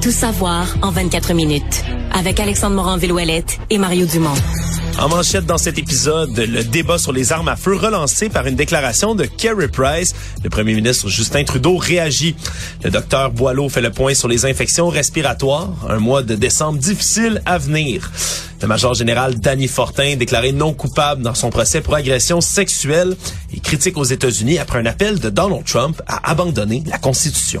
[0.00, 1.84] Tout savoir en 24 minutes.
[2.12, 4.34] Avec Alexandre Morin-Villouellette et Mario Dumont.
[4.98, 8.56] En manchette dans cet épisode, le débat sur les armes à feu relancé par une
[8.56, 10.14] déclaration de Kerry Price.
[10.44, 12.36] Le premier ministre Justin Trudeau réagit.
[12.82, 15.70] Le docteur Boileau fait le point sur les infections respiratoires.
[15.88, 18.10] Un mois de décembre difficile à venir.
[18.60, 23.16] Le major général Danny Fortin déclaré non coupable dans son procès pour agression sexuelle
[23.54, 27.60] et critique aux États-Unis après un appel de Donald Trump à abandonner la Constitution.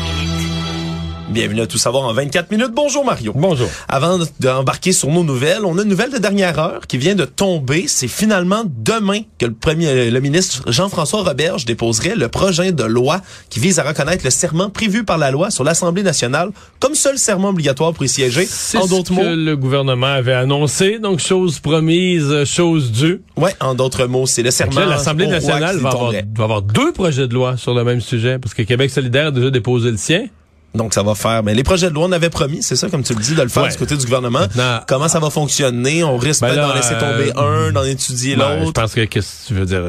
[1.31, 2.71] Bienvenue à Tout savoir en 24 minutes.
[2.73, 3.31] Bonjour Mario.
[3.33, 3.69] Bonjour.
[3.87, 7.23] Avant d'embarquer sur nos nouvelles, on a une nouvelle de dernière heure qui vient de
[7.23, 7.85] tomber.
[7.87, 13.21] C'est finalement demain que le premier, le ministre Jean-François Roberge déposerait le projet de loi
[13.49, 16.49] qui vise à reconnaître le serment prévu par la loi sur l'Assemblée nationale
[16.81, 18.45] comme seul serment obligatoire pour y siéger.
[18.75, 23.21] En d'autres que mots, le gouvernement avait annoncé, donc chose promise, chose due.
[23.37, 24.81] ouais, en d'autres mots, c'est le serment.
[24.81, 28.53] L'Assemblée nationale va avoir, va avoir deux projets de loi sur le même sujet, parce
[28.53, 30.25] que Québec solidaire a déjà déposé le sien.
[30.73, 31.43] Donc ça va faire.
[31.43, 33.41] Mais les projets de loi, on avait promis, c'est ça, comme tu le dis, de
[33.41, 33.69] le faire Ouais.
[33.71, 34.39] du côté du gouvernement.
[34.39, 36.03] Maintenant- Comment ça va fonctionner?
[36.03, 38.81] On risque Ben d'en laisser tomber euh, un, d'en étudier Ben, je l'autre.
[38.81, 39.81] pense que, qu'est-ce que tu veux dire,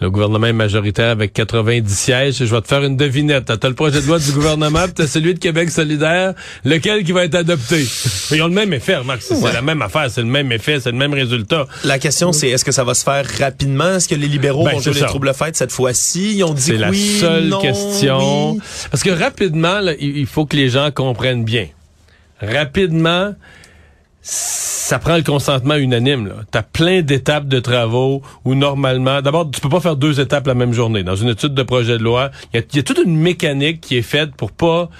[0.00, 2.36] le gouvernement est majoritaire avec 90 sièges.
[2.38, 3.46] Je vais te faire une devinette.
[3.58, 6.34] T'as le projet de loi du gouvernement, puis t'as celui de Québec solidaire.
[6.64, 7.84] Lequel qui va être adopté?
[8.30, 9.22] Ils ont le même effet, remarque.
[9.22, 11.66] C'est la même affaire, c'est le même effet, c'est le même résultat.
[11.84, 13.96] La question, c'est est-ce que ça va se faire rapidement?
[13.96, 16.36] Est-ce que les libéraux Ben, vont jouer les troubles fêtes cette fois-ci?
[16.36, 18.52] Ils ont dit C'est la oui, seule non, question.
[18.52, 18.60] oui.
[18.92, 21.66] Parce que rapidement, là, il faut que les gens comprennent bien.
[22.40, 23.34] Rapidement,
[24.22, 26.32] ça prend le consentement unanime.
[26.52, 30.46] Tu as plein d'étapes de travaux où normalement, d'abord, tu peux pas faire deux étapes
[30.46, 31.02] la même journée.
[31.02, 34.02] Dans une étude de projet de loi, il y a, toute une mécanique qui est
[34.02, 34.90] faite pour pas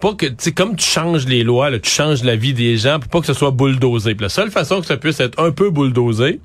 [0.00, 2.76] pas que, tu sais, comme tu changes les lois, là, tu changes la vie des
[2.76, 4.14] gens, pour pas que ce soit bulldozé.
[4.14, 6.40] Puis la seule façon que ça puisse être un peu bulldozé,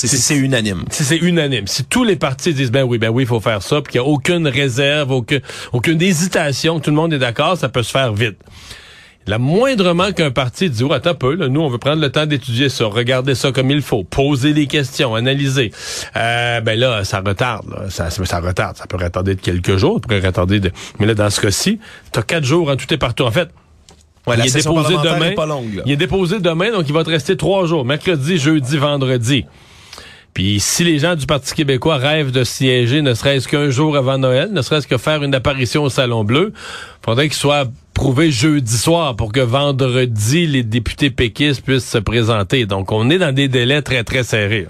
[0.00, 0.84] C'est si c'est unanime.
[0.90, 3.62] si c'est unanime, si tous les partis disent ben oui, ben oui, il faut faire
[3.64, 5.40] ça, puis qu'il n'y a aucune réserve, aucune,
[5.72, 8.36] aucune hésitation, que tout le monde est d'accord, ça peut se faire vite.
[9.26, 12.12] La moindrement qu'un parti dit, oh, attends un peu, là, nous, on veut prendre le
[12.12, 15.72] temps d'étudier ça, regarder ça comme il faut, poser les questions, analyser.
[16.14, 17.90] Euh, ben là, ça retarde, là.
[17.90, 18.76] Ça, ça, retarde.
[18.76, 20.70] Ça peut retarder de quelques jours, ça pourrait retarder de...
[21.00, 21.80] Mais là, dans ce cas-ci,
[22.12, 23.24] t'as quatre jours en tout et partout.
[23.24, 23.48] En fait,
[24.28, 25.30] Ouais, il est déposé demain.
[25.30, 25.82] est pas longue.
[25.86, 27.84] Il est déposé demain, donc il va te rester trois jours.
[27.84, 29.46] Mercredi, jeudi, vendredi.
[30.34, 34.18] Puis si les gens du Parti québécois rêvent de siéger ne serait-ce qu'un jour avant
[34.18, 36.52] Noël, ne serait-ce que faire une apparition au Salon Bleu,
[37.04, 42.66] faudrait qu'il soit prouvé jeudi soir pour que vendredi, les députés péquistes puissent se présenter.
[42.66, 44.68] Donc on est dans des délais très, très serrés.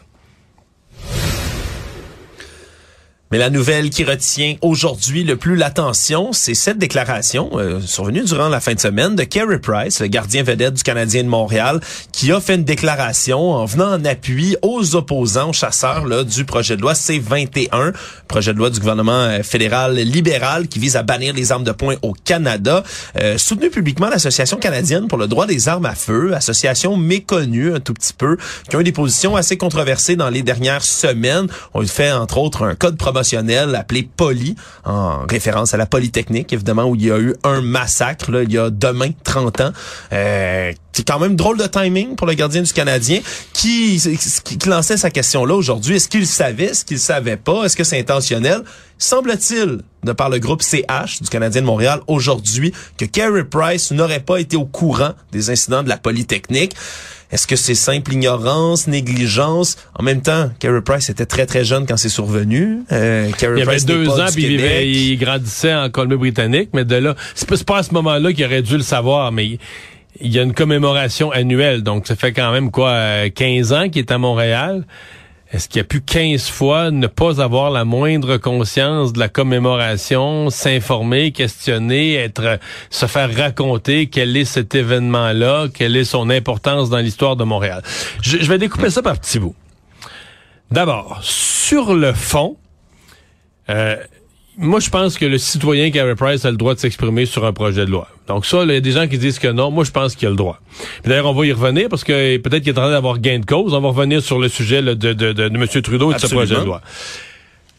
[3.30, 8.48] Mais la nouvelle qui retient aujourd'hui le plus l'attention, c'est cette déclaration euh, survenue durant
[8.48, 11.78] la fin de semaine de Kerry Price, le gardien vedette du Canadien de Montréal,
[12.10, 16.46] qui a fait une déclaration en venant en appui aux opposants, aux chasseurs là, du
[16.46, 17.92] projet de loi C-21,
[18.28, 21.72] projet de loi du gouvernement euh, fédéral libéral qui vise à bannir les armes de
[21.72, 22.82] poing au Canada,
[23.18, 27.80] euh, soutenu publiquement l'Association canadienne pour le droit des armes à feu, association méconnue un
[27.80, 28.38] tout petit peu,
[28.70, 31.48] qui a eu des positions assez controversées dans les dernières semaines.
[31.74, 32.96] On fait entre autres un code
[33.74, 38.30] appelé Poly, en référence à la Polytechnique, évidemment, où il y a eu un massacre,
[38.42, 39.72] il y a demain 30 ans.
[40.12, 43.20] Euh, c'est quand même drôle de timing pour le gardien du Canadien
[43.52, 44.02] qui
[44.66, 45.94] lançait sa question-là aujourd'hui.
[45.94, 46.64] Est-ce qu'il savait?
[46.64, 47.64] Est-ce qu'il savait pas?
[47.64, 48.62] Est-ce que c'est intentionnel?
[48.98, 54.18] Semble-t-il, de par le groupe CH du Canadien de Montréal aujourd'hui, que Carey Price n'aurait
[54.18, 56.74] pas été au courant des incidents de la Polytechnique.
[57.30, 59.76] Est-ce que c'est simple ignorance, négligence?
[59.94, 62.78] En même temps, Carey Price était très, très jeune quand c'est survenu.
[62.90, 66.96] Euh, il avait Price deux ans, puis il, vivait- il grandissait en Colombie-Britannique, mais de
[66.96, 69.58] là, c'est pas, à ce moment-là qu'il aurait dû le savoir, mais
[70.20, 73.88] il, y a une commémoration annuelle, donc ça fait quand même quoi, euh, 15 ans
[73.90, 74.86] qu'il est à Montréal.
[75.50, 80.50] Est-ce qu'il a pu 15 fois ne pas avoir la moindre conscience de la commémoration,
[80.50, 82.56] s'informer, questionner, être, euh,
[82.90, 87.82] se faire raconter quel est cet événement-là, quelle est son importance dans l'histoire de Montréal?
[88.20, 89.54] Je, je vais découper ça par petits bouts.
[90.70, 92.58] D'abord, sur le fond,
[93.70, 93.96] euh,
[94.58, 97.52] moi, je pense que le citoyen Carey Price a le droit de s'exprimer sur un
[97.52, 98.08] projet de loi.
[98.26, 99.70] Donc ça, il y a des gens qui disent que non.
[99.70, 100.60] Moi, je pense qu'il a le droit.
[101.04, 103.46] D'ailleurs, on va y revenir parce que peut-être qu'il est en train d'avoir gain de
[103.46, 103.72] cause.
[103.72, 105.66] On va revenir sur le sujet là, de, de, de, de M.
[105.82, 106.82] Trudeau et de ce projet de loi.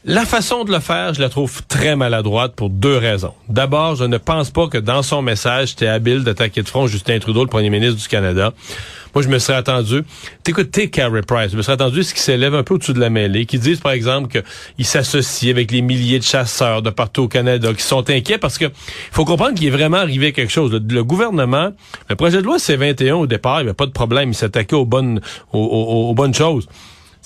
[0.05, 3.33] La façon de le faire, je la trouve très maladroite pour deux raisons.
[3.49, 7.19] D'abord, je ne pense pas que dans son message, c'était habile d'attaquer de front Justin
[7.19, 8.53] Trudeau, le premier ministre du Canada.
[9.13, 10.03] Moi, je me serais attendu.
[10.43, 11.51] T'écoutes, t'es Carey Price.
[11.51, 13.81] Je me serais attendu ce qui s'élève un peu au-dessus de la mêlée, qui disent,
[13.81, 18.09] par exemple, qu'il s'associe avec les milliers de chasseurs de partout au Canada, qui sont
[18.09, 18.67] inquiets parce que
[19.11, 20.71] faut comprendre qu'il est vraiment arrivé quelque chose.
[20.71, 21.71] Le, gouvernement,
[22.07, 24.29] le projet de loi C-21, au départ, il n'y avait pas de problème.
[24.29, 25.19] Il s'attaquait aux bonnes,
[25.51, 26.69] aux bonnes choses.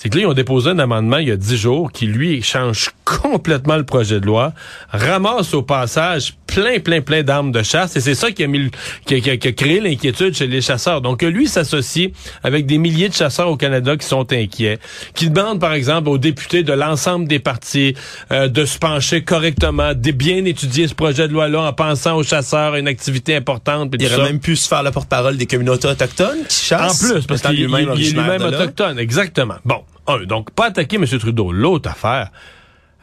[0.04, 2.42] C'est que là, ils ont déposé un amendement il y a dix jours qui, lui,
[2.42, 4.52] change complètement le projet de loi,
[4.90, 8.58] ramasse au passage plein, plein, plein d'armes de chasse, et c'est ça qui a, mis,
[8.58, 8.70] le-
[9.06, 11.00] qui a- qui a- qui a créé l'inquiétude chez les chasseurs.
[11.00, 12.10] Donc, que lui s'associe
[12.42, 14.78] avec des milliers de chasseurs au Canada qui sont inquiets,
[15.14, 17.94] qui demandent, par exemple, aux députés de l'ensemble des partis
[18.32, 22.22] euh, de se pencher correctement, de bien étudier ce projet de loi-là en pensant aux
[22.22, 26.38] chasseurs, une activité importante, Il aurait même pu se faire le porte-parole des communautés autochtones
[26.48, 27.12] qui En chassent.
[27.12, 28.48] plus, parce qu'il est lui-même là.
[28.48, 28.98] autochtone.
[28.98, 29.56] Exactement.
[29.64, 31.06] Bon, un, donc pas attaquer M.
[31.06, 31.52] Trudeau.
[31.52, 32.30] L'autre affaire,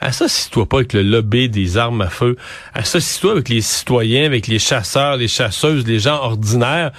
[0.02, 2.36] associe-toi pas avec le lobby des armes à feu.
[2.74, 6.92] Associe-toi avec les citoyens, avec les chasseurs, les chasseuses, les gens ordinaires,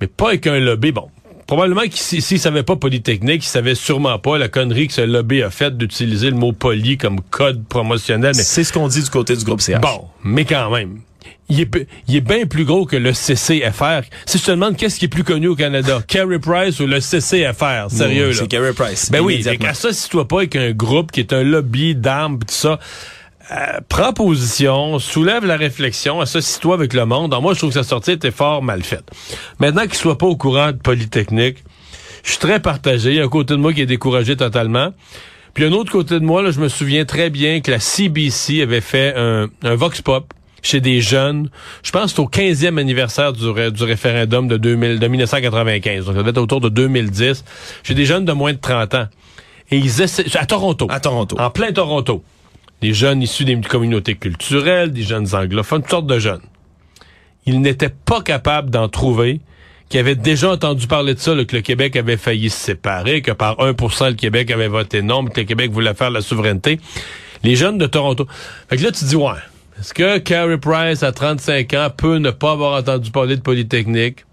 [0.00, 0.92] mais pas avec un lobby.
[0.92, 1.10] Bon,
[1.46, 5.02] probablement qu'il s'il s'il savait pas Polytechnique, il savait sûrement pas la connerie que ce
[5.02, 8.32] lobby a faite d'utiliser le mot poli comme code promotionnel.
[8.36, 9.80] Mais C'est ce qu'on dit du côté du groupe CH.
[9.80, 11.00] Bon, mais quand même.
[11.48, 14.00] Il est, pe- il est bien plus gros que le CCFR.
[14.26, 17.00] Si je te demande qu'est-ce qui est plus connu au Canada, Carey Price ou le
[17.00, 18.34] CCFR, sérieux là.
[18.34, 19.10] C'est Carey Price.
[19.10, 19.66] Ben oui, immédiatement.
[19.66, 22.78] qu'associe-toi pas avec un groupe qui est un lobby d'armes tout ça.
[23.52, 27.32] Euh, prends position, soulève la réflexion, associe-toi avec le monde.
[27.34, 29.04] Alors moi, je trouve que sa sortie était fort mal faite.
[29.58, 31.58] Maintenant qu'il soit pas au courant de Polytechnique,
[32.22, 33.10] je suis très partagé.
[33.10, 34.94] Il y a un côté de moi qui est découragé totalement.
[35.52, 38.62] Puis un autre côté de moi, là, je me souviens très bien que la CBC
[38.62, 40.32] avait fait un, un Vox Pop
[40.64, 41.48] chez des jeunes.
[41.84, 46.06] Je pense que c'est au 15e anniversaire du, ré- du référendum de, 2000, de 1995.
[46.06, 47.44] Donc, ça devait être autour de 2010.
[47.84, 49.06] Chez des jeunes de moins de 30 ans.
[49.70, 50.86] Et ils essaient, à Toronto.
[50.90, 51.36] À Toronto.
[51.38, 52.24] En plein Toronto.
[52.80, 56.42] Des jeunes issus des communautés culturelles, des jeunes anglophones, toutes sortes de jeunes.
[57.46, 59.40] Ils n'étaient pas capables d'en trouver
[59.90, 63.20] qui avaient déjà entendu parler de ça, là, que le Québec avait failli se séparer,
[63.22, 66.80] que par 1% le Québec avait voté non, que le Québec voulait faire la souveraineté.
[67.42, 68.26] Les jeunes de Toronto.
[68.68, 69.32] Fait que là, tu dis, ouais,
[69.78, 74.24] est-ce que Carey Price, à 35 ans, peut ne pas avoir entendu parler de Polytechnique?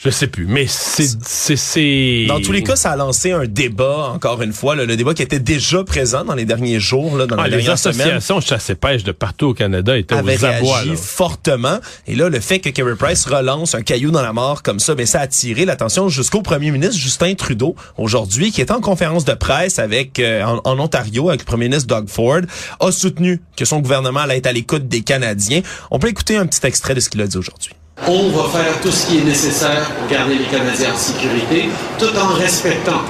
[0.00, 2.24] Je sais plus, mais c'est...
[2.28, 5.12] Dans tous les cas, ça a lancé un débat, encore une fois, là, le débat
[5.12, 8.70] qui était déjà présent dans les derniers jours, là, dans Ah, les les associations chasse
[8.70, 10.74] et pêche de partout au Canada étaient avait aux abois.
[10.76, 10.96] réagi là.
[10.96, 11.78] fortement.
[12.06, 14.94] Et là, le fait que Kerry Price relance un caillou dans la mort comme ça,
[14.94, 19.24] mais ça a attiré l'attention jusqu'au premier ministre Justin Trudeau aujourd'hui, qui est en conférence
[19.24, 22.42] de presse avec euh, en, en Ontario avec le premier ministre Doug Ford,
[22.78, 25.62] a soutenu que son gouvernement allait être à l'écoute des Canadiens.
[25.90, 27.72] On peut écouter un petit extrait de ce qu'il a dit aujourd'hui.
[28.06, 32.16] On va faire tout ce qui est nécessaire pour garder les Canadiens en sécurité, tout
[32.16, 33.02] en respectant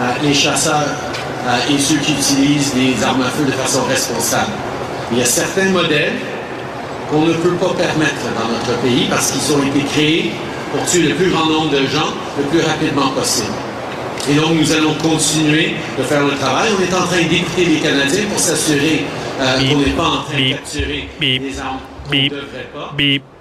[0.00, 0.88] euh, les chasseurs
[1.46, 4.52] euh, et ceux qui utilisent les armes à feu de façon responsable.
[5.10, 6.14] Il y a certains modèles
[7.10, 10.32] qu'on ne peut pas permettre dans notre pays parce qu'ils ont été créés
[10.72, 13.52] pour tuer le plus grand nombre de gens le plus rapidement possible.
[14.30, 16.70] Et donc, nous allons continuer de faire le travail.
[16.78, 19.04] On est en train d'écouter les Canadiens pour s'assurer
[19.40, 22.92] euh, qu'on n'est pas en train de capturer des armes qu'on ne devrait pas.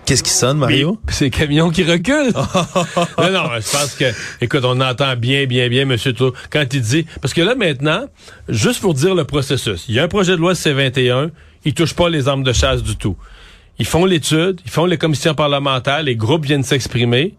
[0.05, 1.00] Qu'est-ce qui sonne, Mario?
[1.10, 2.31] C'est le camion qui recule.
[3.17, 4.05] non, non, je pense que,
[4.41, 8.05] écoute, on entend bien, bien, bien, monsieur Trudeau, quand il dit, parce que là, maintenant,
[8.50, 11.29] juste pour dire le processus, il y a un projet de loi C-21,
[11.65, 13.15] il touche pas les armes de chasse du tout.
[13.79, 17.36] Ils font l'étude, ils font les commissions parlementaires, les groupes viennent s'exprimer,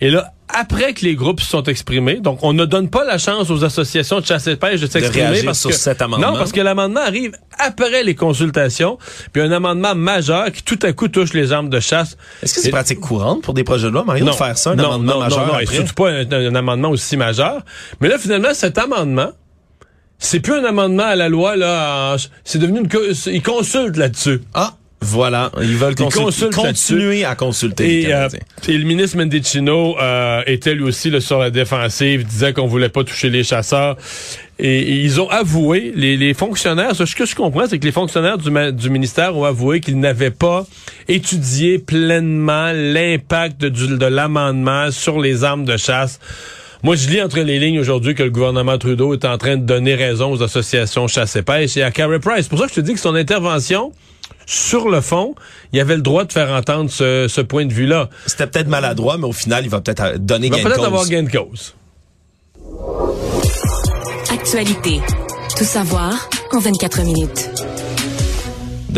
[0.00, 3.18] et là, après que les groupes se sont exprimés, donc on ne donne pas la
[3.18, 6.32] chance aux associations de chasse et de pêche de s'exprimer parce sur que cet amendement.
[6.32, 8.98] non parce que l'amendement arrive après les consultations,
[9.32, 12.16] puis un amendement majeur qui tout à coup touche les armes de chasse.
[12.42, 14.70] Est-ce que c'est Et- pratique courante pour des projets de loi, Mario, de faire ça,
[14.70, 15.74] un amendement majeur non, et après?
[15.76, 17.62] surtout pas un, un amendement aussi majeur.
[18.00, 19.30] Mais là, finalement, cet amendement,
[20.18, 22.16] c'est plus un amendement à la loi, là.
[22.44, 22.88] C'est devenu une...
[22.88, 24.40] co- Il consulte là-dessus.
[24.54, 28.28] Ah, Voilà, ils veulent Ils consultent continuer à consulter les euh,
[28.66, 32.88] et le ministre Mendicino euh, était lui aussi là, sur la défensive, disait qu'on voulait
[32.88, 33.96] pas toucher les chasseurs.
[34.58, 37.92] Et, et ils ont avoué, les, les fonctionnaires, ce que je comprends, c'est que les
[37.92, 40.66] fonctionnaires du, du ministère ont avoué qu'ils n'avaient pas
[41.06, 46.18] étudié pleinement l'impact du- de l'amendement sur les armes de chasse.
[46.82, 49.62] Moi, je lis entre les lignes aujourd'hui que le gouvernement Trudeau est en train de
[49.64, 52.42] donner raison aux associations chasse et pêche et à Carey Price.
[52.42, 53.92] C'est pour ça que je te dis que son intervention,
[54.50, 55.34] sur le fond,
[55.74, 58.08] il avait le droit de faire entendre ce, ce point de vue-là.
[58.24, 60.68] C'était peut-être maladroit, mais au final, il va peut-être euh, donner Il va gain de
[60.68, 60.86] peut-être cause.
[60.86, 61.74] avoir gain de cause.
[64.32, 65.00] Actualité.
[65.56, 67.50] Tout savoir en 24 minutes.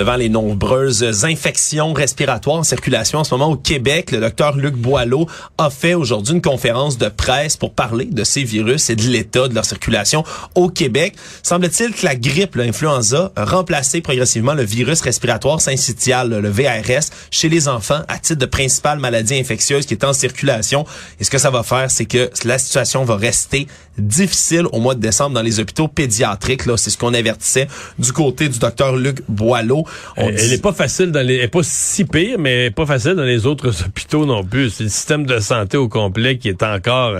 [0.01, 4.75] Devant les nombreuses infections respiratoires en circulation en ce moment au Québec, le docteur Luc
[4.75, 5.27] Boileau
[5.59, 9.47] a fait aujourd'hui une conférence de presse pour parler de ces virus et de l'état
[9.47, 11.17] de leur circulation au Québec.
[11.43, 17.51] Semble-t-il que la grippe, l'influenza, a remplacé progressivement le virus respiratoire syncytial, le VRS, chez
[17.51, 20.87] les enfants à titre de principale maladie infectieuse qui est en circulation.
[21.21, 23.67] Et ce que ça va faire, c'est que la situation va rester
[24.01, 26.67] difficile au mois de décembre dans les hôpitaux pédiatriques.
[26.67, 29.85] Là, c'est ce qu'on avertissait du côté du docteur Luc Boileau.
[30.17, 32.53] On Elle, dit- elle est pas facile dans les, elle est pas si pire, mais
[32.53, 34.71] elle est pas facile dans les autres hôpitaux non plus.
[34.71, 37.19] C'est le système de santé au complet qui est encore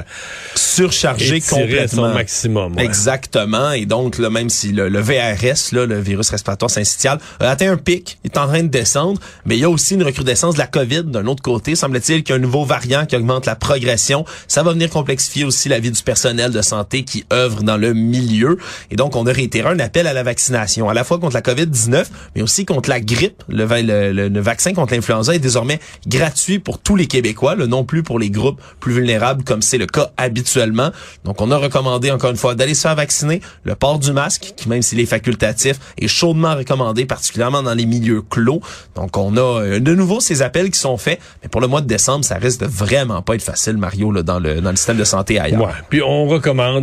[0.55, 2.09] surchargé à complètement.
[2.09, 2.77] son maximum.
[2.77, 2.85] ouais.
[2.85, 3.73] Exactement.
[3.73, 7.73] Et donc, là, même si le, le VRS, là, le virus respiratoire syncytial, a atteint
[7.73, 10.55] un pic, il est en train de descendre, mais il y a aussi une recrudescence
[10.55, 11.75] de la COVID d'un autre côté.
[11.75, 14.25] Semble-t-il qu'il y a un nouveau variant qui augmente la progression.
[14.49, 16.63] Ça va venir complexifier aussi la vie du personnel de
[17.05, 18.59] qui œuvre dans le milieu.
[18.91, 21.43] Et donc, on a réitéré un appel à la vaccination, à la fois contre la
[21.43, 23.43] COVID-19, mais aussi contre la grippe.
[23.49, 27.57] Le, va- le- le- le vaccin contre l'influenza est désormais gratuit pour tous les Québécois,
[27.57, 30.91] non plus pour les groupes plus vulnérables comme c'est le cas habituellement.
[31.25, 33.41] Donc, on a recommandé encore une fois d'aller se faire vacciner.
[33.65, 37.87] Le port du masque, qui même s'il est facultatif, est chaudement recommandé, particulièrement dans les
[37.87, 38.61] milieux clos.
[38.95, 41.21] Donc, on a euh, de nouveau ces appels qui sont faits.
[41.43, 44.23] Mais pour le mois de décembre, ça risque de vraiment pas être facile, Mario, là,
[44.23, 45.61] dans, le, dans le système de santé ailleurs.
[45.69, 45.73] Ouais.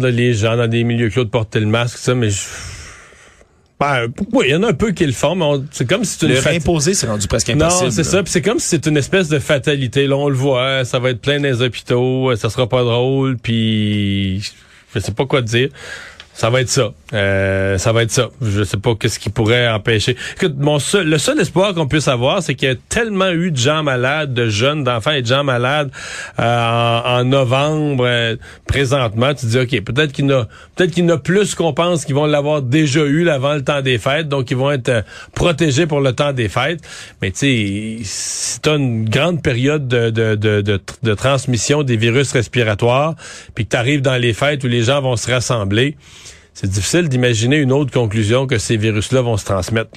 [0.08, 2.42] Les gens dans des milieux clos de porter le masque, ça, mais je...
[3.80, 6.04] Ben, oui, il y en a un peu qui le font, mais on- c'est comme
[6.04, 7.92] si c'est une Le fat- réimposer, c'est rendu presque Non, impossible.
[7.92, 8.10] c'est là.
[8.10, 8.24] ça.
[8.24, 10.08] Puis c'est comme si c'est une espèce de fatalité.
[10.08, 13.38] Là, on le voit, ça va être plein dans les hôpitaux, ça sera pas drôle,
[13.38, 14.42] puis
[14.96, 15.70] je sais pas quoi te dire.
[16.38, 16.94] Ça va être ça.
[17.14, 18.30] Euh, ça va être ça.
[18.44, 20.16] Je sais pas qu'est-ce qui pourrait empêcher.
[20.36, 23.50] Écoute, mon seul, le seul espoir qu'on puisse avoir, c'est qu'il y a tellement eu
[23.50, 25.90] de gens malades, de jeunes, d'enfants et de gens malades
[26.40, 28.36] euh, en, novembre euh,
[28.68, 29.34] présentement.
[29.34, 32.14] Tu dis ok, peut-être qu'il y en a, peut-être qu'il y plus qu'on pense qu'ils
[32.14, 35.02] vont l'avoir déjà eu avant le temps des fêtes, donc ils vont être euh,
[35.34, 36.82] protégés pour le temps des fêtes.
[37.20, 42.32] Mais tu sais, si une grande période de, de, de, de, de transmission des virus
[42.32, 43.16] respiratoires,
[43.56, 45.98] puis que tu arrives dans les fêtes où les gens vont se rassembler,
[46.60, 49.92] c'est difficile d'imaginer une autre conclusion que ces virus-là vont se transmettre.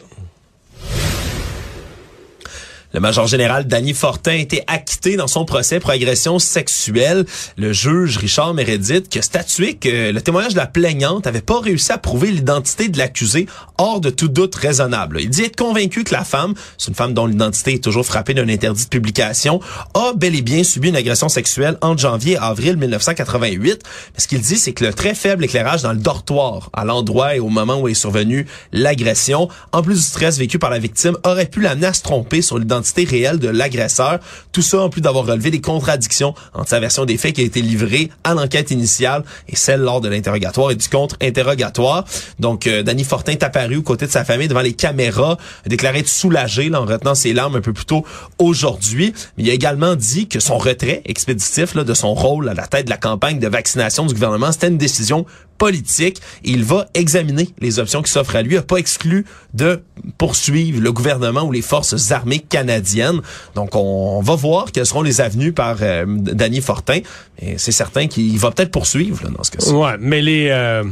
[2.92, 7.24] Le major général Danny Fortin a été acquitté dans son procès pour agression sexuelle.
[7.56, 11.60] Le juge Richard Meredith qui a statué que le témoignage de la plaignante avait pas
[11.60, 13.46] réussi à prouver l'identité de l'accusé
[13.78, 15.20] hors de tout doute raisonnable.
[15.20, 18.34] Il dit être convaincu que la femme, c'est une femme dont l'identité est toujours frappée
[18.34, 19.60] d'un interdit de publication,
[19.94, 23.84] a bel et bien subi une agression sexuelle entre janvier et avril 1988.
[24.14, 27.36] Mais ce qu'il dit, c'est que le très faible éclairage dans le dortoir, à l'endroit
[27.36, 31.16] et au moment où est survenue l'agression, en plus du stress vécu par la victime,
[31.22, 34.18] aurait pu l'amener à tromper sur l'identité réelle de l'agresseur.
[34.52, 37.44] Tout ça en plus d'avoir relevé des contradictions entre sa version des faits qui a
[37.44, 42.04] été livrée à l'enquête initiale et celle lors de l'interrogatoire et du contre-interrogatoire.
[42.38, 45.68] Donc, euh, Danny Fortin est apparu aux côtés de sa famille devant les caméras, a
[45.68, 48.04] déclaré soulagé en retenant ses larmes un peu plus tôt
[48.38, 49.12] aujourd'hui.
[49.36, 52.86] Mais il a également dit que son retrait expéditif de son rôle à la tête
[52.86, 55.26] de la campagne de vaccination du gouvernement, c'était une décision
[55.60, 56.20] politique.
[56.42, 58.54] Il va examiner les options qui s'offrent à lui.
[58.54, 59.82] Il n'a pas exclu de
[60.16, 63.20] poursuivre le gouvernement ou les forces armées canadiennes.
[63.54, 67.00] Donc, on va voir quelles seront les avenues par euh, Danny Fortin.
[67.40, 69.70] Et c'est certain qu'il va peut-être poursuivre dans ce cas-ci.
[69.72, 70.82] Ouais, mais les, euh,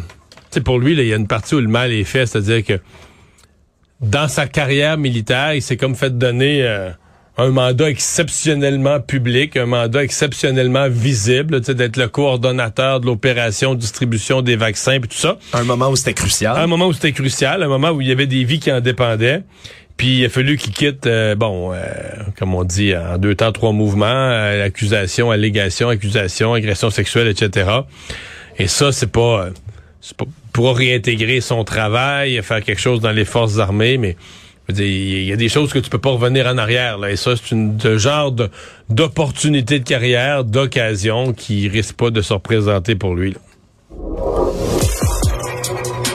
[0.64, 2.78] pour lui, il y a une partie où le mal est fait, c'est-à-dire que
[4.02, 6.90] dans sa carrière militaire, il s'est comme fait donner euh,
[7.38, 13.76] un mandat exceptionnellement public, un mandat exceptionnellement visible, tu sais, d'être le coordonnateur de l'opération
[13.76, 15.38] distribution des vaccins puis tout ça.
[15.52, 16.56] Un moment où c'était crucial.
[16.56, 18.80] Un moment où c'était crucial, un moment où il y avait des vies qui en
[18.80, 19.44] dépendaient.
[19.96, 21.78] Puis il a fallu qu'il quitte, euh, bon, euh,
[22.38, 27.70] comme on dit, en deux temps, trois mouvements, euh, accusation, allégation, accusation, agression sexuelle, etc.
[28.58, 29.48] Et ça, c'est pas,
[30.16, 34.16] pas pour réintégrer son travail, faire quelque chose dans les forces armées, mais
[34.76, 37.04] il y a des choses que tu peux pas revenir en arrière.
[37.06, 38.50] Et ça, c'est une genre de,
[38.90, 43.34] d'opportunité de carrière, d'occasion qui risque pas de se représenter pour lui.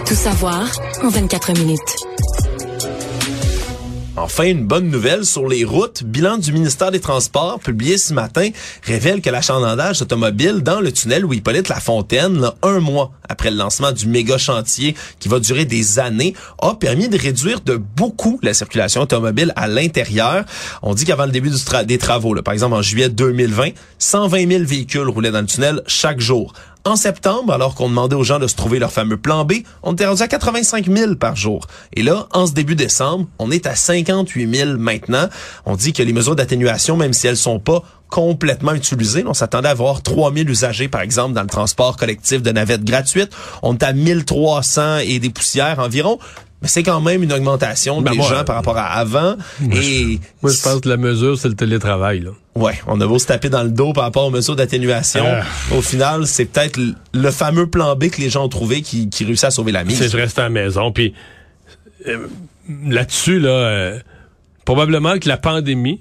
[0.06, 0.70] Tout savoir
[1.04, 2.13] en 24 minutes.
[4.24, 6.06] Enfin, une bonne nouvelle sur les routes.
[6.06, 8.52] Bilan du ministère des Transports publié ce matin
[8.84, 13.58] révèle que l'achalandage automobile dans le tunnel où Hippolyte Lafontaine, là, un mois après le
[13.58, 18.40] lancement du méga chantier qui va durer des années, a permis de réduire de beaucoup
[18.44, 20.46] la circulation automobile à l'intérieur.
[20.84, 21.52] On dit qu'avant le début
[21.86, 26.22] des travaux, par exemple en juillet 2020, 120 000 véhicules roulaient dans le tunnel chaque
[26.22, 26.54] jour.
[26.86, 29.94] En septembre, alors qu'on demandait aux gens de se trouver leur fameux plan B, on
[29.94, 31.66] était rendu à 85 000 par jour.
[31.94, 35.30] Et là, en ce début décembre, on est à 58 000 maintenant.
[35.66, 39.70] On dit que les mesures d'atténuation, même si elles sont pas complètement utilisées, on s'attendait
[39.70, 43.32] à avoir 3 000 usagers, par exemple, dans le transport collectif de navettes gratuites.
[43.62, 46.20] On est à 1300 et des poussières environ
[46.64, 49.36] mais c'est quand même une augmentation ben des gens par rapport à avant.
[49.70, 52.22] et moi, je pense que la mesure, c'est le télétravail.
[52.22, 52.30] Là.
[52.56, 55.26] Ouais, on a beau se taper dans le dos par rapport aux mesures d'atténuation.
[55.26, 55.44] Ah.
[55.76, 56.80] Au final, c'est peut-être
[57.14, 59.84] le fameux plan B que les gens ont trouvé qui, qui réussit à sauver la
[59.84, 59.98] mise.
[59.98, 60.94] C'est je reste à la maison.
[60.94, 61.14] Puis
[62.08, 62.28] euh,
[62.88, 64.00] là-dessus, là, euh,
[64.64, 66.00] probablement que la pandémie,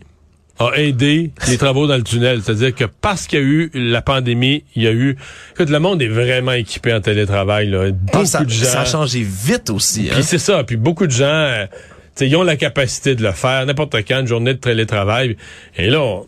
[0.66, 2.40] a aidé les travaux dans le tunnel.
[2.42, 5.16] C'est-à-dire que parce qu'il y a eu la pandémie, il y a eu...
[5.52, 7.68] Écoute, le monde est vraiment équipé en télétravail.
[7.68, 7.84] Là.
[7.88, 8.64] Ah, beaucoup ça, de gens...
[8.64, 10.08] ça a changé vite aussi.
[10.10, 10.14] Hein?
[10.14, 10.64] Puis c'est ça.
[10.64, 11.26] Puis beaucoup de gens...
[11.26, 11.66] Euh,
[12.20, 15.36] ils ont la capacité de le faire n'importe quand, une journée de télétravail.
[15.76, 16.26] Et là, on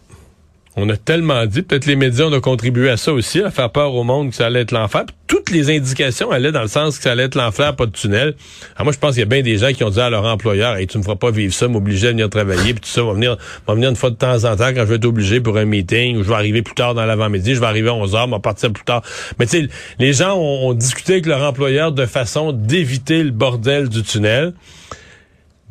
[0.88, 4.02] a tellement dit, peut-être les médias ont contribué à ça aussi, à faire peur au
[4.02, 5.04] monde que ça allait être l'enfer.
[5.28, 8.28] toutes les indications allaient dans le sens que ça allait être l'enfer, pas de tunnel.
[8.28, 8.36] Alors
[8.76, 10.24] ah, moi, je pense qu'il y a bien des gens qui ont dit à leur
[10.24, 13.02] employeur, hey, tu me feras pas vivre ça, m'obliger à venir travailler, puis tout ça
[13.02, 15.40] va venir, va venir une fois de temps en temps quand je vais être obligé
[15.40, 17.94] pour un meeting, ou je vais arriver plus tard dans l'avant-midi, je vais arriver à
[17.94, 19.02] 11 heures, vais partir plus tard.
[19.38, 23.88] Mais tu sais, les gens ont discuté avec leur employeur de façon d'éviter le bordel
[23.88, 24.54] du tunnel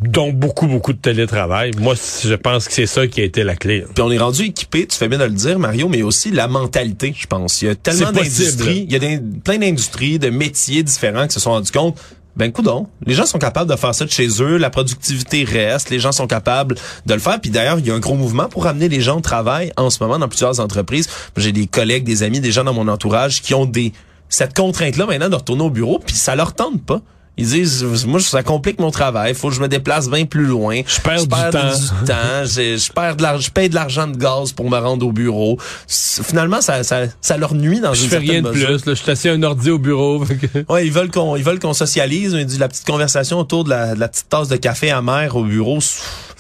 [0.09, 1.71] dont beaucoup, beaucoup de télétravail.
[1.79, 3.85] Moi, je pense que c'est ça qui a été la clé.
[3.93, 6.47] Puis on est rendu équipé, tu fais bien de le dire, Mario, mais aussi la
[6.47, 7.61] mentalité, je pense.
[7.61, 11.33] Il y a tellement d'industries, il y a des, plein d'industries, de métiers différents qui
[11.33, 11.97] se sont rendus compte
[12.35, 15.91] ben coudon, les gens sont capables de faire ça de chez eux, la productivité reste,
[15.91, 17.39] les gens sont capables de le faire.
[17.39, 19.91] Puis d'ailleurs, il y a un gros mouvement pour amener les gens au travail en
[19.91, 21.07] ce moment dans plusieurs entreprises.
[21.37, 23.93] J'ai des collègues, des amis, des gens dans mon entourage qui ont des
[24.29, 27.01] cette contrainte-là maintenant de retourner au bureau, puis ça leur tente pas.
[27.35, 29.33] Ils disent, moi, ça complique mon travail.
[29.33, 30.81] Faut que je me déplace bien plus loin.
[30.85, 31.49] Je perds, du, temps.
[31.49, 32.45] du temps.
[32.45, 33.41] Je, perds de l'argent.
[33.41, 35.57] Je paye de l'argent de gaz pour me rendre au bureau.
[35.87, 38.61] Finalement, ça, ça, ça leur nuit dans je une fais rien de plus.
[38.61, 40.23] Là, je suis assis un ordi au bureau.
[40.69, 42.35] ouais, ils veulent qu'on, ils veulent qu'on socialise.
[42.59, 45.79] La petite conversation autour de la, de la petite tasse de café amer au bureau.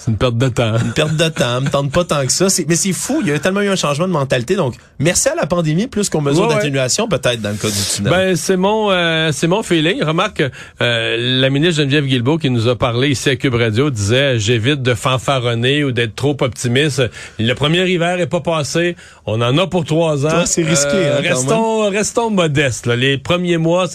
[0.03, 0.77] C'est une perte de temps.
[0.77, 1.61] Une perte de temps.
[1.61, 2.47] me tente pas tant que ça.
[2.67, 3.19] Mais c'est fou.
[3.21, 4.55] Il y a tellement eu un changement de mentalité.
[4.55, 8.11] Donc, merci à la pandémie plus qu'aux mesures d'atténuation, peut-être, dans le cas du tunnel.
[8.11, 10.03] Ben, c'est mon, euh, c'est mon feeling.
[10.03, 10.43] Remarque,
[10.83, 14.81] euh, la ministre Geneviève Guilbeault qui nous a parlé ici à Cube Radio disait, j'évite
[14.81, 17.01] de fanfaronner ou d'être trop optimiste.
[17.39, 18.97] Le premier hiver est pas passé.
[19.25, 20.45] On en a pour trois ans.
[20.45, 23.85] c'est risqué, euh, hein, restons, restons modestes, Les premiers mois,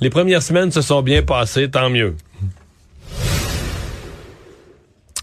[0.00, 1.68] les premières semaines se sont bien passées.
[1.68, 2.14] Tant mieux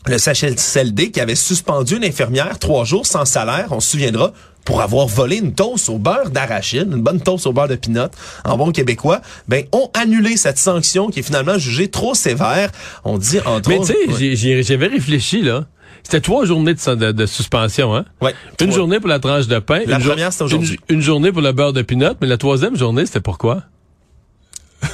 [0.06, 4.34] le CHSLD qui avait suspendu une infirmière trois jours sans salaire, on se souviendra,
[4.66, 8.08] pour avoir volé une toast au beurre d'arachide, une bonne toast au beurre de pinot,
[8.46, 12.72] en bon québécois, ben ont annulé cette sanction qui est finalement jugée trop sévère.
[13.04, 15.66] On dit entre Mais tu sais, j'avais réfléchi là.
[16.04, 18.04] C'était trois journées de, suspension, hein?
[18.22, 18.36] Ouais.
[18.60, 19.84] Une journée pour la tranche de pain.
[19.86, 20.78] La première, c'était aujourd'hui.
[20.90, 23.64] Une, une, journée pour le beurre de pinot, mais la troisième journée, c'était pourquoi?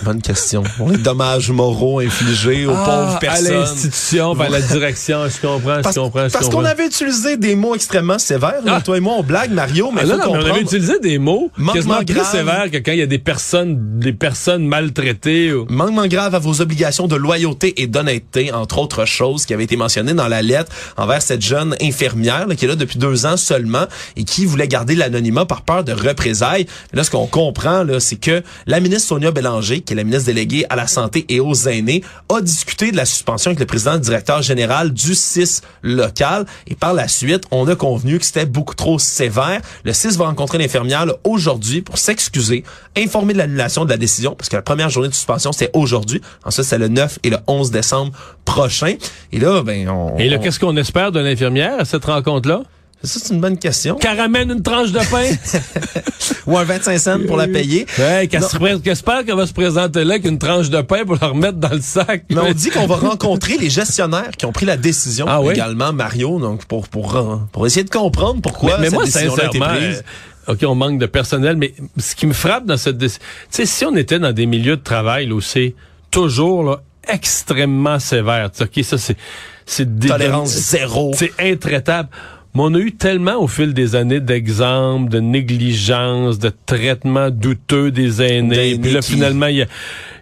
[0.03, 0.63] Bonne question.
[0.89, 3.47] Les dommages moraux infligés aux ah, pauvres personnes.
[3.47, 7.37] À l'institution, à la direction, je comprends, parce, je comprends, je Parce qu'on avait utilisé
[7.37, 8.61] des mots extrêmement sévères.
[8.67, 8.81] Ah.
[8.81, 11.51] Toi et moi, on blague, Mario, mais, ah, non, mais on avait utilisé des mots
[11.73, 15.53] quasiment plus sévères que quand il y a des personnes, des personnes maltraitées.
[15.53, 15.65] Ou...
[15.69, 19.75] Manquement grave à vos obligations de loyauté et d'honnêteté, entre autres choses qui avaient été
[19.75, 23.37] mentionnées dans la lettre envers cette jeune infirmière là, qui est là depuis deux ans
[23.37, 26.65] seulement et qui voulait garder l'anonymat par peur de représailles.
[26.91, 30.03] Mais là, ce qu'on comprend, là, c'est que la ministre Sonia Bélanger qui est la
[30.03, 33.65] ministre déléguée à la Santé et aux aînés, a discuté de la suspension avec le
[33.65, 36.45] président et directeur général du CIS local.
[36.67, 39.61] Et par la suite, on a convenu que c'était beaucoup trop sévère.
[39.83, 42.63] Le CIS va rencontrer l'infirmière aujourd'hui pour s'excuser,
[42.97, 46.21] informer de l'annulation de la décision, parce que la première journée de suspension, c'était aujourd'hui.
[46.45, 48.11] Ensuite, c'est le 9 et le 11 décembre
[48.45, 48.95] prochain.
[49.31, 50.17] Et là, ben, on...
[50.17, 52.63] Et là, qu'est-ce qu'on espère de l'infirmière à cette rencontre-là?
[53.01, 53.95] Ça, c'est une bonne question.
[53.95, 55.33] Qu'elle ramène une tranche de pain?
[56.47, 57.85] Ou un 25 cents pour la payer.
[57.97, 61.59] Ouais, qu'espère qu'elle va se présenter là avec une tranche de pain pour la remettre
[61.59, 62.25] dans le sac?
[62.29, 65.93] Mais on dit qu'on va rencontrer les gestionnaires qui ont pris la décision ah, également,
[65.93, 67.17] Mario, donc pour, pour,
[67.53, 70.03] pour essayer de comprendre pourquoi mais, cette moi, décision a été prise.
[70.49, 73.57] Euh, OK, on manque de personnel, mais ce qui me frappe dans cette décision, tu
[73.57, 75.73] sais, si on était dans des milieux de travail là, où c'est
[76.11, 79.15] toujours là, extrêmement sévère, OK, ça c'est...
[79.65, 81.13] c'est Tolérance zéro.
[81.15, 82.09] C'est intraitable
[82.55, 87.91] mais on a eu tellement au fil des années d'exemples, de négligence, de traitement douteux
[87.91, 88.77] des aînés.
[88.79, 89.67] Puis là, finalement, il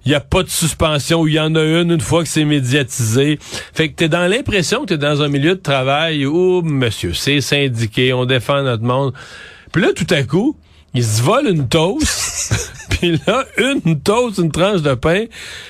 [0.05, 3.39] y a pas de suspension, il y en a une une fois que c'est médiatisé.
[3.73, 7.39] Fait que t'es dans l'impression que t'es dans un milieu de travail où, monsieur, c'est
[7.39, 9.13] syndiqué, on défend notre monde.
[9.71, 10.57] Puis là, tout à coup,
[10.93, 12.73] il se vole une toast.
[12.99, 15.25] puis là, une toast, une tranche de pain.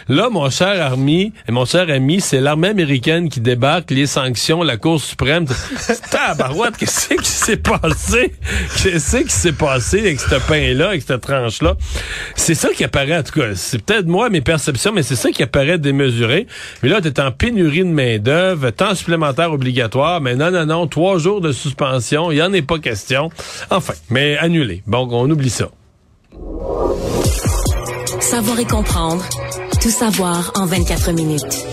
[0.08, 4.64] Là, mon cher ami, et mon cher ami, c'est l'armée américaine qui débarque, les sanctions,
[4.64, 5.46] la Cour suprême.
[6.12, 8.34] Tabarouette, qu'est-ce qui s'est passé?
[8.82, 11.76] Qu'est-ce qui s'est passé avec ce pain-là, avec cette tranche-là?
[12.36, 13.56] C'est ça qui apparaît, en tout cas.
[13.56, 16.48] C'est peut-être moi, mes perceptions, mais c'est ça qui apparaît démesuré.
[16.84, 21.18] Mais là, t'es en pénurie de main-d'œuvre, temps supplémentaire obligatoire, mais non, non, non, trois
[21.18, 23.30] jours de suspension, il y en est pas question.
[23.70, 24.84] Enfin, mais annulé.
[24.88, 25.70] Bon, on oublie ça.
[28.30, 29.24] Savoir et comprendre.
[29.80, 31.66] Tout savoir en 24 minutes.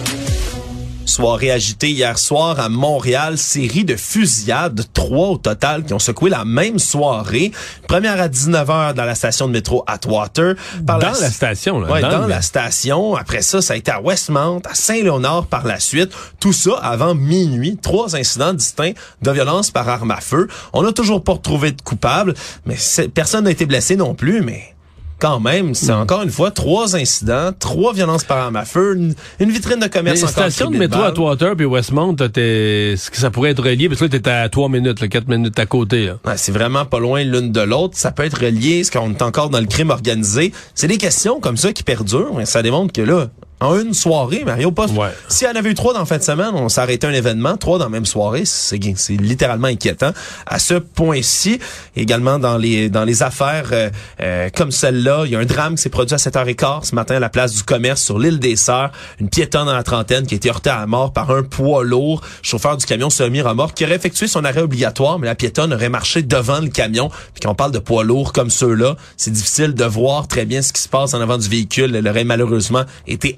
[1.05, 6.31] Soirée agitée hier soir à Montréal, série de fusillades, trois au total qui ont secoué
[6.31, 7.51] la même soirée.
[7.88, 10.55] Première à 19h dans la station de métro Atwater.
[10.87, 11.90] Par dans la, station, là.
[11.90, 13.17] Ouais, dans, la station.
[13.17, 16.12] Après ça, ça a été à Westmount, à Saint-Léonard par la suite.
[16.38, 17.79] Tout ça avant minuit.
[17.83, 20.47] Trois incidents distincts de violence par arme à feu.
[20.73, 22.77] On n'a toujours pas retrouvé de coupable, mais
[23.12, 24.73] personne n'a été blessé non plus, mais
[25.18, 29.50] quand même, c'est encore une fois trois incidents, trois violences par arme à feu, une,
[29.50, 33.31] vitrine de commerce Les encore stations de métro à Water puis Westmount, ce que ça
[33.31, 33.88] pourrait être relié?
[33.88, 36.12] Parce que là t'es à trois minutes, là, quatre minutes à côté.
[36.37, 37.96] C'est vraiment pas loin l'une de l'autre.
[37.96, 40.53] Ça peut être relié, est-ce qu'on est encore dans le crime organisé.
[40.74, 42.33] C'est des questions comme ça qui perdurent.
[42.44, 43.29] ça démontre que là,
[43.64, 44.70] en une soirée, Mario.
[44.70, 45.09] Pas, ouais.
[45.29, 47.57] Si en avait eu trois dans la fin de semaine, on s'arrêtait un événement.
[47.57, 48.79] Trois dans la même soirée, c'est
[49.11, 50.11] littéralement inquiétant.
[50.46, 51.59] À ce point-ci,
[51.96, 55.77] également dans les dans les affaires euh, euh, comme celle-là, il y a un drame
[55.77, 58.57] qui s'est produit à 7h15 ce matin à la place du commerce sur l'île des
[58.57, 58.92] Sœurs.
[59.20, 62.22] Une piétonne dans la trentaine qui a été heurtée à mort par un poids lourd,
[62.42, 66.22] chauffeur du camion semi-remorque, qui aurait effectué son arrêt obligatoire, mais la piétonne aurait marché
[66.22, 67.09] devant le camion.
[67.09, 70.62] Puis quand on parle de poids lourds comme ceux-là, c'est difficile de voir très bien
[70.62, 71.94] ce qui se passe en avant du véhicule.
[71.94, 73.37] Elle aurait malheureusement été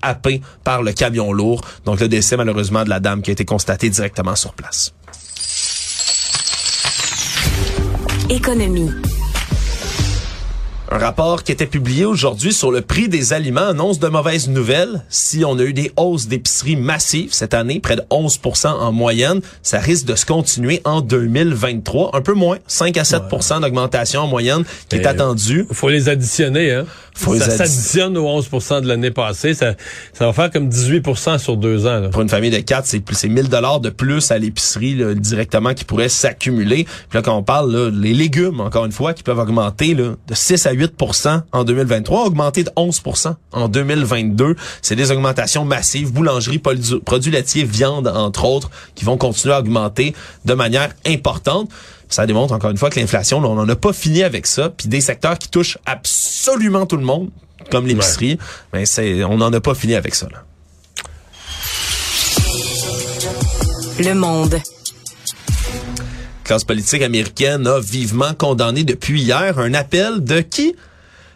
[0.65, 1.63] par le camion lourd.
[1.85, 4.93] Donc le décès malheureusement de la dame qui a été constaté directement sur place.
[8.29, 8.91] Économie.
[10.89, 15.03] Un rapport qui était publié aujourd'hui sur le prix des aliments annonce de mauvaises nouvelles.
[15.09, 19.41] Si on a eu des hausses d'épicerie massives cette année, près de 11% en moyenne,
[19.63, 22.13] ça risque de se continuer en 2023.
[22.15, 25.67] Un peu moins, 5 à 7% d'augmentation en moyenne qui est attendue.
[25.69, 26.87] Il faut les additionner, hein?
[27.17, 29.55] Faut ça s'additionne aux 11% de l'année passée.
[29.55, 29.75] Ça,
[30.13, 32.01] ça va faire comme 18% sur deux ans.
[32.01, 32.09] Là.
[32.11, 35.73] Pour une famille de quatre, c'est plus c'est 1000 dollars de plus à l'épicerie directement
[35.73, 36.85] qui pourrait s'accumuler.
[36.85, 40.11] Puis là, quand on parle, là, les légumes, encore une fois, qui peuvent augmenter là,
[40.27, 40.95] de 6 à 8
[41.53, 43.03] en 2023, augmenter de 11
[43.53, 44.57] en 2022.
[44.83, 46.13] C'est des augmentations massives.
[46.13, 51.71] Boulangerie, produits laitiers, viande, entre autres, qui vont continuer à augmenter de manière importante
[52.09, 54.71] ça démontre encore une fois que l'inflation, on n'en a pas fini avec ça.
[54.71, 57.31] Puis des secteurs qui touchent absolument tout le monde,
[57.71, 58.39] comme l'épicerie,
[58.73, 60.29] mais ben, c'est, on n'en a pas fini avec ça.
[60.31, 60.45] Là.
[63.99, 64.61] Le monde.
[66.47, 70.77] Classe politique américaine a vivement condamné depuis hier un appel de qui?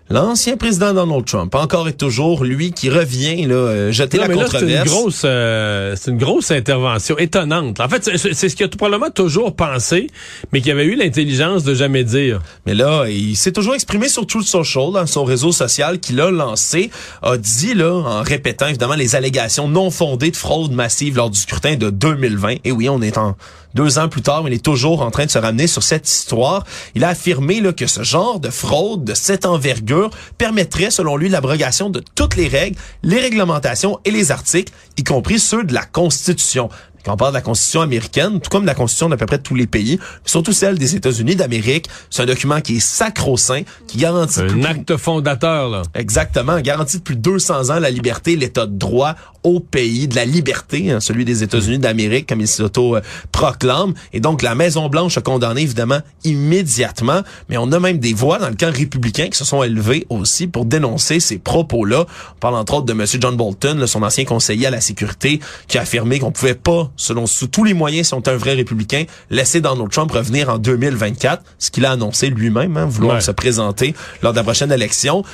[0.08, 4.58] L'ancien président Donald Trump, encore et toujours, lui qui revient là, euh, jeter la controverse.
[4.58, 7.78] C'est une grosse, euh, c'est une grosse intervention étonnante.
[7.78, 10.08] En fait, c'est ce qu'il a probablement toujours pensé,
[10.52, 12.40] mais qui avait eu l'intelligence de jamais dire.
[12.66, 16.32] Mais là, il s'est toujours exprimé sur Truth Social, dans son réseau social qu'il a
[16.32, 16.90] lancé,
[17.22, 21.38] a dit là, en répétant évidemment les allégations non fondées de fraude massive lors du
[21.38, 22.56] scrutin de 2020.
[22.64, 23.36] Et oui, on est en
[23.74, 26.64] deux ans plus tard, il est toujours en train de se ramener sur cette histoire.
[26.94, 31.90] Il a affirmé que ce genre de fraude de cette envergure permettrait, selon lui, l'abrogation
[31.90, 36.68] de toutes les règles, les réglementations et les articles, y compris ceux de la Constitution.
[37.04, 39.38] Quand on parle de la Constitution américaine, tout comme de la Constitution d'à peu près
[39.38, 43.98] tous les pays, surtout celle des États-Unis d'Amérique, c'est un document qui est sacro-saint, qui
[43.98, 44.40] garantit...
[44.40, 45.82] Un acte fondateur, là.
[45.94, 50.90] Exactement, garantit depuis 200 ans la liberté, l'état de droit au pays, de la liberté,
[50.90, 53.94] hein, celui des États-Unis d'Amérique, comme il s'auto-proclame.
[54.12, 58.48] Et donc, la Maison-Blanche a condamné, évidemment, immédiatement, mais on a même des voix dans
[58.48, 62.04] le camp républicain qui se sont élevées aussi pour dénoncer ces propos-là.
[62.36, 63.06] On parle entre autres de M.
[63.18, 67.26] John Bolton, son ancien conseiller à la sécurité, qui a affirmé qu'on pouvait pas selon
[67.26, 70.58] sous tous les moyens, si on est un vrai républicain, laisser Donald Trump revenir en
[70.58, 75.24] 2024, ce qu'il a annoncé lui-même, hein, vouloir se présenter lors de la prochaine élection.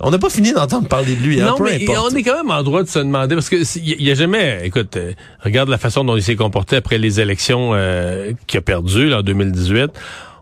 [0.00, 1.40] On n'a pas fini d'entendre parler de lui.
[1.40, 4.02] Hein, non, mais on est quand même en droit de se demander parce que il
[4.02, 4.60] y, a jamais.
[4.64, 8.60] Écoute, euh, regarde la façon dont il s'est comporté après les élections euh, qu'il a
[8.60, 9.92] perdues en 2018.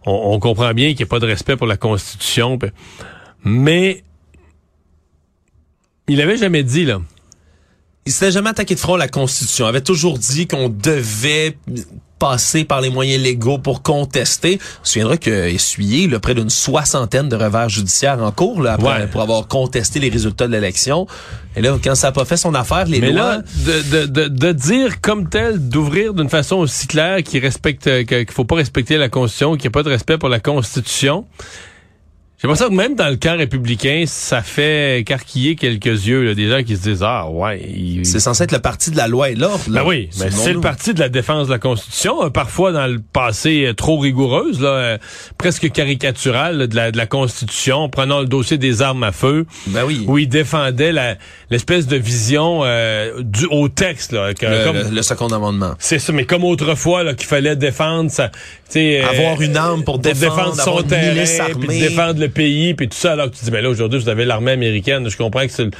[0.06, 2.58] On, on, comprend bien qu'il n'y a pas de respect pour la Constitution,
[3.44, 4.02] mais
[6.08, 7.00] il avait jamais dit là
[8.06, 9.66] il s'était jamais attaqué de front à la Constitution.
[9.66, 11.56] Il avait toujours dit qu'on devait
[12.18, 14.60] passer par les moyens légaux pour contester.
[14.80, 18.62] On se souviendra qu'il a essuyé là, près d'une soixantaine de revers judiciaires en cours
[18.62, 19.06] là, après, Ouais.
[19.08, 21.08] pour avoir contesté les résultats de l'élection.
[21.56, 23.38] Et là, quand ça n'a pas fait son affaire, les Mais lois...
[23.38, 28.04] là, de, de, de, de dire comme tel, d'ouvrir d'une façon aussi claire qu'il respecte,
[28.06, 31.24] qu'il faut pas respecter la Constitution, qu'il n'y a pas de respect pour la Constitution.
[32.42, 36.48] J'ai l'impression que même dans le camp républicain, ça fait écarquiller quelques yeux, là, des
[36.48, 39.30] gens qui se disent, ah ouais, il- C'est censé être le parti de la loi
[39.30, 39.62] et l'ordre.
[39.68, 39.82] là.
[39.82, 42.88] Ben oui, mais c'est le parti de la défense de la Constitution, euh, parfois dans
[42.88, 44.98] le passé euh, trop rigoureuse, là, euh,
[45.38, 47.88] presque caricaturale là, de, la, de la Constitution.
[47.88, 50.04] Prenons le dossier des armes à feu, Ben oui.
[50.08, 50.92] où il défendait
[51.48, 55.74] l'espèce de vision euh, du au texte, là, que- Le, comme- le- le second amendement.
[55.78, 58.30] c'est ça, mais comme autrefois là qu'il fallait défendre sais,
[58.76, 63.12] euh, Avoir une arme pour défendre, son terrain, puis défendre le pays, puis tout ça.
[63.12, 65.08] Alors que tu dis, ben là aujourd'hui vous avez l'armée américaine.
[65.08, 65.70] Je comprends que c'est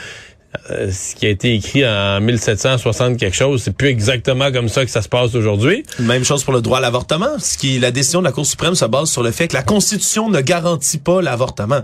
[0.71, 4.85] euh, ce qui a été écrit en 1760 quelque chose, c'est plus exactement comme ça
[4.85, 5.83] que ça se passe aujourd'hui.
[5.99, 7.39] Même chose pour le droit à l'avortement.
[7.39, 9.63] Ce qui, la décision de la Cour suprême se base sur le fait que la
[9.63, 11.81] Constitution ne garantit pas l'avortement.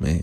[0.00, 0.20] Mais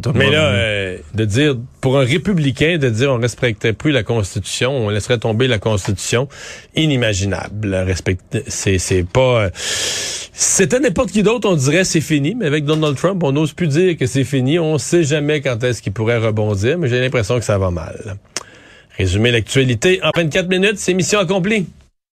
[0.00, 4.02] t'a Mais là, euh, de dire, pour un républicain, de dire on respectait plus la
[4.02, 6.28] Constitution, on laisserait tomber la Constitution,
[6.74, 7.74] inimaginable.
[7.74, 9.44] Respecter, c'est, c'est pas...
[9.44, 13.52] euh, c'était n'importe qui d'autre, on dirait c'est fini, mais avec Donald Trump, on n'ose
[13.52, 14.58] plus dire que c'est fini.
[14.58, 18.16] On sait jamais quand est-ce qu'il pourrait rebondir, mais j'ai l'impression que ça va mal.
[18.98, 21.66] Résumer l'actualité en 24 minutes, c'est mission accomplie.